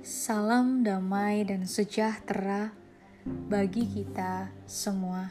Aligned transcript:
Salam 0.00 0.80
damai 0.80 1.44
dan 1.44 1.68
sejahtera 1.68 2.72
bagi 3.52 3.84
kita 3.84 4.48
semua. 4.64 5.28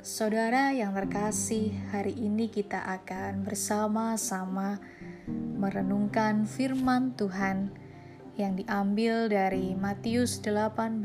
Saudara 0.00 0.72
yang 0.72 0.96
terkasih, 0.96 1.68
hari 1.92 2.16
ini 2.16 2.48
kita 2.48 2.80
akan 2.80 3.44
bersama-sama 3.44 4.80
merenungkan 5.60 6.48
firman 6.48 7.12
Tuhan 7.12 7.68
yang 8.40 8.56
diambil 8.56 9.28
dari 9.28 9.76
Matius 9.76 10.40
18 10.40 11.04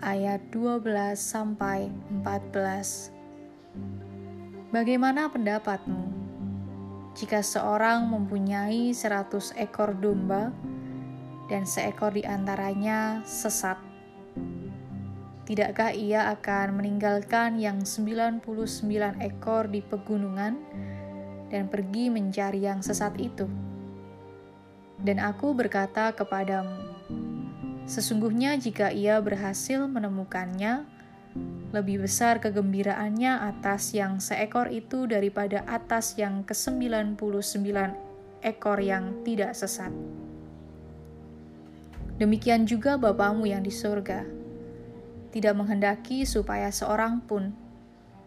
ayat 0.00 0.40
12 0.48 0.88
sampai 1.20 1.92
14. 2.24 3.12
Bagaimana 4.72 5.28
pendapatmu? 5.28 6.16
Jika 7.12 7.44
seorang 7.44 8.08
mempunyai 8.08 8.96
seratus 8.96 9.52
ekor 9.60 9.92
domba, 9.92 10.48
dan 11.46 11.66
seekor 11.66 12.14
di 12.14 12.22
antaranya 12.26 13.22
sesat. 13.22 13.78
Tidakkah 15.46 15.94
ia 15.94 16.34
akan 16.34 16.82
meninggalkan 16.82 17.62
yang 17.62 17.86
99 17.86 18.42
ekor 19.22 19.70
di 19.70 19.78
pegunungan 19.78 20.58
dan 21.54 21.70
pergi 21.70 22.10
mencari 22.10 22.66
yang 22.66 22.82
sesat 22.82 23.14
itu? 23.22 23.46
Dan 24.98 25.22
aku 25.22 25.54
berkata 25.54 26.10
kepadamu, 26.10 26.74
sesungguhnya 27.86 28.58
jika 28.58 28.90
ia 28.90 29.22
berhasil 29.22 29.86
menemukannya, 29.86 30.82
lebih 31.70 32.02
besar 32.08 32.42
kegembiraannya 32.42 33.46
atas 33.54 33.94
yang 33.94 34.18
seekor 34.18 34.66
itu 34.72 35.06
daripada 35.06 35.62
atas 35.68 36.18
yang 36.18 36.42
ke-99 36.42 37.20
ekor 38.42 38.78
yang 38.82 39.22
tidak 39.22 39.52
sesat. 39.54 39.94
Demikian 42.16 42.64
juga 42.64 42.96
Bapamu 42.96 43.44
yang 43.44 43.60
di 43.60 43.68
surga, 43.68 44.24
tidak 45.36 45.52
menghendaki 45.52 46.24
supaya 46.24 46.72
seorang 46.72 47.20
pun 47.20 47.52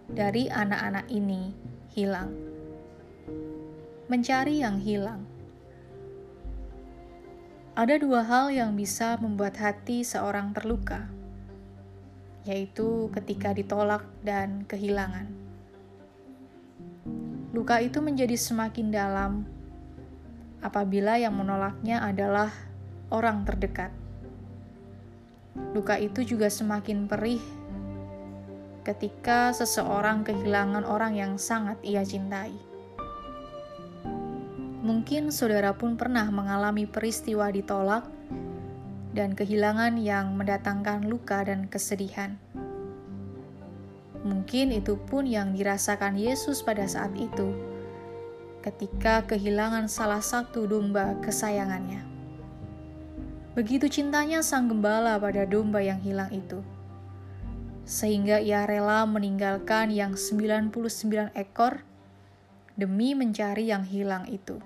dari 0.06 0.46
anak-anak 0.46 1.10
ini 1.10 1.58
hilang. 1.98 2.30
Mencari 4.06 4.62
yang 4.62 4.78
hilang. 4.78 5.26
Ada 7.74 7.98
dua 7.98 8.22
hal 8.22 8.54
yang 8.54 8.78
bisa 8.78 9.18
membuat 9.18 9.58
hati 9.58 10.06
seorang 10.06 10.54
terluka, 10.54 11.10
yaitu 12.46 13.10
ketika 13.10 13.58
ditolak 13.58 14.06
dan 14.22 14.70
kehilangan. 14.70 15.26
Luka 17.58 17.82
itu 17.82 17.98
menjadi 18.06 18.38
semakin 18.38 18.94
dalam 18.94 19.50
apabila 20.62 21.18
yang 21.18 21.34
menolaknya 21.34 22.06
adalah 22.06 22.69
orang 23.10 23.46
terdekat. 23.46 23.94
Luka 25.76 26.00
itu 26.00 26.26
juga 26.26 26.50
semakin 26.50 27.06
perih 27.06 27.42
ketika 28.82 29.54
seseorang 29.54 30.26
kehilangan 30.26 30.82
orang 30.82 31.14
yang 31.14 31.34
sangat 31.38 31.78
ia 31.86 32.02
cintai. 32.02 32.56
Mungkin 34.82 35.30
saudara 35.30 35.78
pun 35.78 35.94
pernah 35.94 36.26
mengalami 36.34 36.90
peristiwa 36.90 37.54
ditolak 37.54 38.10
dan 39.14 39.38
kehilangan 39.38 40.02
yang 40.02 40.34
mendatangkan 40.34 41.06
luka 41.06 41.46
dan 41.46 41.70
kesedihan. 41.70 42.42
Mungkin 44.26 44.74
itu 44.74 44.98
pun 44.98 45.30
yang 45.30 45.54
dirasakan 45.54 46.18
Yesus 46.18 46.66
pada 46.66 46.90
saat 46.90 47.14
itu, 47.14 47.54
ketika 48.66 49.24
kehilangan 49.30 49.86
salah 49.86 50.26
satu 50.26 50.66
domba 50.66 51.14
kesayangannya. 51.22 52.09
Begitu 53.60 53.92
cintanya 53.92 54.40
sang 54.40 54.72
gembala 54.72 55.20
pada 55.20 55.44
domba 55.44 55.84
yang 55.84 56.00
hilang 56.00 56.32
itu. 56.32 56.64
Sehingga 57.84 58.40
ia 58.40 58.64
rela 58.64 59.04
meninggalkan 59.04 59.92
yang 59.92 60.16
99 60.16 61.36
ekor 61.36 61.84
demi 62.80 63.12
mencari 63.12 63.68
yang 63.68 63.84
hilang 63.84 64.32
itu. 64.32 64.64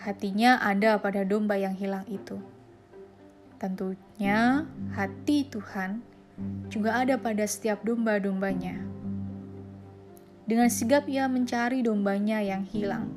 Hatinya 0.00 0.64
ada 0.64 0.96
pada 0.96 1.28
domba 1.28 1.60
yang 1.60 1.76
hilang 1.76 2.08
itu. 2.08 2.40
Tentunya 3.60 4.64
hati 4.96 5.44
Tuhan 5.44 6.00
juga 6.72 7.04
ada 7.04 7.20
pada 7.20 7.44
setiap 7.44 7.84
domba-dombanya. 7.84 8.80
Dengan 10.48 10.72
sigap 10.72 11.04
ia 11.04 11.28
mencari 11.28 11.84
dombanya 11.84 12.40
yang 12.40 12.64
hilang 12.64 13.12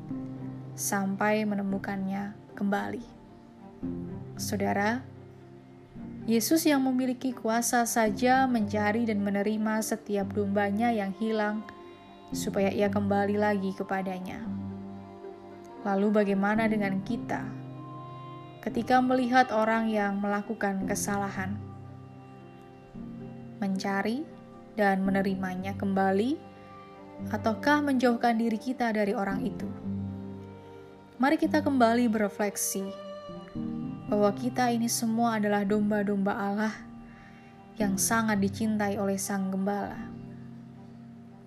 sampai 0.75 1.48
menemukannya 1.48 2.36
kembali. 2.59 3.21
Saudara, 4.42 5.06
Yesus 6.30 6.69
yang 6.69 6.86
memiliki 6.86 7.34
kuasa 7.34 7.81
saja 7.90 8.46
mencari 8.46 9.09
dan 9.09 9.25
menerima 9.25 9.81
setiap 9.81 10.34
dombanya 10.38 10.94
yang 10.94 11.14
hilang, 11.18 11.66
supaya 12.30 12.69
ia 12.69 12.94
kembali 12.94 13.42
lagi 13.42 13.74
kepadanya. 13.74 14.42
Lalu, 15.81 16.22
bagaimana 16.22 16.69
dengan 16.69 17.02
kita 17.02 17.42
ketika 18.62 19.02
melihat 19.02 19.50
orang 19.50 19.90
yang 19.90 20.22
melakukan 20.22 20.86
kesalahan? 20.86 21.58
Mencari 23.58 24.22
dan 24.78 25.02
menerimanya 25.02 25.74
kembali, 25.74 26.38
ataukah 27.34 27.81
menjauhkan 27.81 28.38
diri 28.38 28.62
kita 28.62 28.94
dari 28.94 29.18
orang 29.18 29.42
itu? 29.42 29.69
Mari 31.18 31.38
kita 31.38 31.62
kembali 31.66 32.09
berefleksi 32.09 33.11
bahwa 34.12 34.28
kita 34.36 34.68
ini 34.76 34.92
semua 34.92 35.40
adalah 35.40 35.64
domba-domba 35.64 36.36
Allah 36.36 36.76
yang 37.80 37.96
sangat 37.96 38.44
dicintai 38.44 39.00
oleh 39.00 39.16
Sang 39.16 39.48
Gembala. 39.48 39.96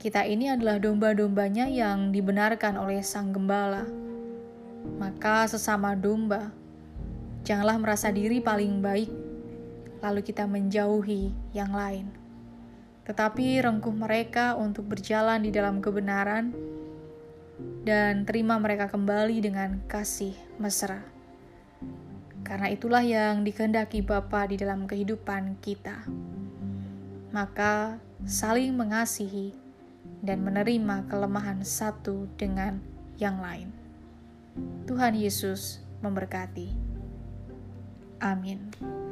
Kita 0.01 0.25
ini 0.25 0.49
adalah 0.49 0.81
domba-dombanya 0.81 1.69
yang 1.69 2.09
dibenarkan 2.09 2.81
oleh 2.81 3.05
Sang 3.05 3.37
Gembala. 3.37 3.85
Maka 4.97 5.45
sesama 5.45 5.93
domba, 5.93 6.57
janganlah 7.45 7.77
merasa 7.77 8.09
diri 8.09 8.41
paling 8.41 8.81
baik, 8.81 9.13
lalu 10.01 10.25
kita 10.25 10.49
menjauhi 10.49 11.37
yang 11.53 11.77
lain. 11.77 12.09
Tetapi 13.05 13.61
rengkuh 13.61 13.93
mereka 13.93 14.57
untuk 14.57 14.89
berjalan 14.89 15.45
di 15.45 15.53
dalam 15.53 15.85
kebenaran 15.85 16.57
dan 17.85 18.25
terima 18.25 18.57
mereka 18.57 18.89
kembali 18.89 19.37
dengan 19.45 19.85
kasih 19.85 20.33
mesra. 20.57 21.24
Karena 22.45 22.69
itulah 22.69 23.01
yang 23.01 23.43
dikehendaki 23.43 24.05
Bapa 24.05 24.45
di 24.47 24.61
dalam 24.61 24.85
kehidupan 24.85 25.59
kita. 25.65 26.05
Maka 27.33 27.99
saling 28.29 28.77
mengasihi 28.77 29.57
dan 30.21 30.45
menerima 30.45 31.09
kelemahan 31.09 31.65
satu 31.65 32.29
dengan 32.37 32.79
yang 33.17 33.41
lain. 33.41 33.73
Tuhan 34.85 35.17
Yesus 35.17 35.83
memberkati. 36.05 36.69
Amin. 38.23 39.04